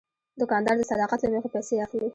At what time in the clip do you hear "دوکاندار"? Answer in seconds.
0.41-0.75